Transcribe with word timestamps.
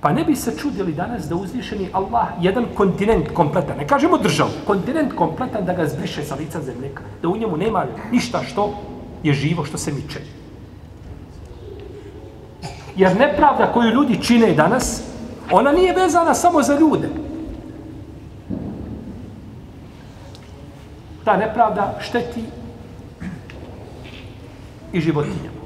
Pa 0.00 0.12
ne 0.12 0.24
bi 0.24 0.36
se 0.36 0.56
čudili 0.56 0.92
danas 0.92 1.28
da 1.28 1.36
uzvišeni 1.36 1.88
Allah 1.92 2.28
jedan 2.40 2.66
kontinent 2.74 3.28
kompletan, 3.34 3.76
ne 3.76 3.86
kažemo 3.86 4.18
državu, 4.18 4.50
kontinent 4.66 5.12
kompletan 5.14 5.64
da 5.64 5.72
ga 5.72 5.86
zbriše 5.86 6.24
sa 6.24 6.34
lica 6.34 6.62
zemlje, 6.62 6.90
da 7.22 7.28
u 7.28 7.36
njemu 7.36 7.56
nema 7.56 7.84
ništa 8.12 8.42
što 8.42 8.74
je 9.22 9.32
živo, 9.32 9.64
što 9.64 9.78
se 9.78 9.92
miče. 9.92 10.20
Jer 12.96 13.16
nepravda 13.16 13.72
koju 13.72 13.90
ljudi 13.90 14.22
čine 14.22 14.54
danas, 14.54 15.02
ona 15.50 15.72
nije 15.72 15.92
vezana 15.92 16.34
samo 16.34 16.62
za 16.62 16.78
ljude. 16.78 17.08
Ta 21.24 21.36
nepravda 21.36 21.98
šteti 22.00 22.44
i 24.92 25.00
životinjama. 25.00 25.60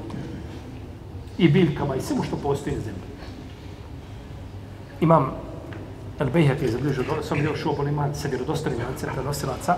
I 1.37 1.49
biljkama 1.49 1.95
i 1.95 2.01
svemu 2.01 2.23
što 2.23 2.35
postoji 2.35 2.75
na 2.75 2.81
zemlji. 2.81 3.01
Imam 5.01 5.31
El 6.19 6.29
Bejhek 6.29 6.61
je 6.61 6.71
zabližio, 6.71 7.03
sam 7.23 7.39
bio 7.39 7.55
šuo 7.55 7.73
boliman 7.73 8.15
sa 8.15 8.27
vjerodostanim 8.27 8.79
lancem 8.79 9.09
prenosilaca, 9.13 9.75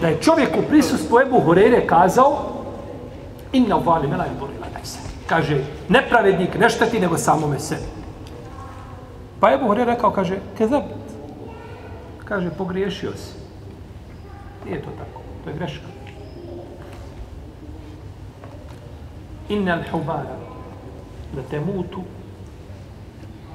da 0.00 0.08
je 0.08 0.20
čovjek 0.22 0.56
u 0.56 0.68
prisustvu 0.68 1.20
Ebu 1.20 1.40
Horeire 1.40 1.86
kazao 1.86 2.64
inna 3.52 3.76
uvali 3.76 4.08
mela 4.08 4.26
i 4.26 4.38
borila 4.40 4.66
se. 4.82 4.98
Kaže, 5.26 5.64
nepravednik 5.88 6.58
ne 6.58 6.70
šteti 6.70 7.00
nego 7.00 7.18
samome 7.18 7.58
sebi. 7.58 7.82
Pa 9.40 9.52
Ebu 9.52 9.66
Horeire 9.66 9.92
rekao, 9.92 10.10
kaže, 10.10 10.38
kezab, 10.58 10.82
kaže, 12.24 12.50
pogriješio 12.50 13.12
si. 13.16 13.32
Nije 14.64 14.82
to 14.82 14.90
tako, 14.90 15.20
to 15.44 15.50
je 15.50 15.56
greška. 15.56 15.86
Inna 19.48 19.78
al-hubara 19.78 20.36
da 21.34 21.42
te 21.50 21.60
mutu 21.60 22.02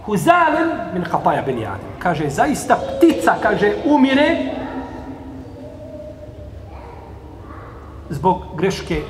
huzalen 0.05 0.69
min 0.93 1.03
kataja 1.03 1.41
ben 1.41 1.57
Adam. 1.57 1.93
Kaže, 1.99 2.29
zaista 2.29 2.75
ptica, 2.75 3.35
kaže, 3.41 3.73
umire 3.85 4.37
zbog 8.09 8.41
greške 8.55 9.01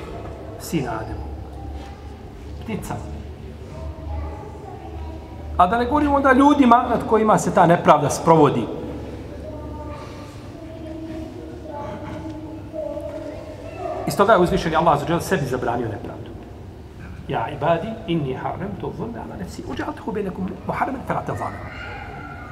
sina 0.59 0.91
Ademu. 0.91 1.23
Ptica. 2.63 2.95
A 5.57 5.67
da 5.67 5.77
ne 5.77 5.85
govorimo 5.85 6.15
onda 6.15 6.33
ljudima 6.33 6.85
nad 6.89 7.07
kojima 7.09 7.37
se 7.37 7.53
ta 7.53 7.65
nepravda 7.65 8.09
sprovodi. 8.09 8.65
Iz 14.07 14.17
toga 14.17 14.33
je 14.33 14.39
uzvišen 14.39 14.75
Allah 14.75 14.99
za 14.99 15.19
sebi 15.19 15.45
zabranio 15.45 15.87
nepravdu. 15.87 16.32
Ja 17.27 17.49
ibadi 17.49 17.87
inni 18.07 18.33
haramtu 18.33 18.91
zulme 18.97 19.19
ala 19.19 19.35
nefsi 19.39 19.63
uđaltuhu 19.67 20.11
benekum 20.11 20.49
muharamen 20.67 21.01
felate 21.07 21.31
zalama. 21.37 21.57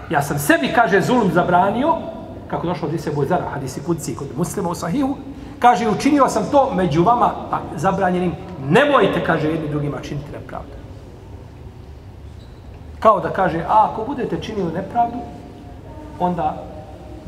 Ja 0.09 0.21
sam 0.21 0.39
sebi, 0.39 0.71
kaže, 0.75 1.01
zulum 1.01 1.31
zabranio, 1.31 1.95
kako 2.47 2.67
došlo 2.67 2.87
od 2.87 2.93
Ise 2.93 3.11
Bojzara, 3.11 3.49
hadisi 3.53 3.83
kudci 3.83 4.15
kod 4.15 4.27
muslima 4.37 4.69
u 4.69 4.75
sahihu, 4.75 5.15
kaže, 5.59 5.89
učinio 5.89 6.27
sam 6.27 6.43
to 6.51 6.73
među 6.75 7.03
vama 7.03 7.31
pa, 7.49 7.59
zabranjenim. 7.75 8.31
Nemojte, 8.69 9.23
kaže, 9.23 9.47
jedni 9.47 9.69
drugima 9.69 9.97
činiti 10.01 10.31
nepravdu. 10.31 10.71
Kao 12.99 13.19
da 13.19 13.29
kaže, 13.29 13.65
a 13.67 13.89
ako 13.91 14.05
budete 14.05 14.41
činili 14.41 14.73
nepravdu, 14.73 15.17
onda 16.19 16.63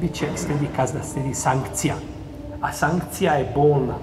bit 0.02 0.13
će 0.13 0.28
sledi 0.35 0.67
kazna, 0.75 1.03
sledi 1.03 1.33
sankcija. 1.33 1.95
A 2.61 2.72
sankcija 2.72 3.33
je 3.33 3.52
bolna. 3.55 3.94